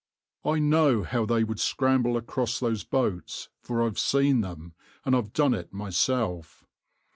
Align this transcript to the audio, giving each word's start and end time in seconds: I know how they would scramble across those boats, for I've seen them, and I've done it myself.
I 0.43 0.57
know 0.57 1.03
how 1.03 1.27
they 1.27 1.43
would 1.43 1.59
scramble 1.59 2.17
across 2.17 2.59
those 2.59 2.83
boats, 2.83 3.49
for 3.61 3.83
I've 3.85 3.99
seen 3.99 4.41
them, 4.41 4.73
and 5.05 5.15
I've 5.15 5.31
done 5.31 5.53
it 5.53 5.71
myself. 5.71 6.65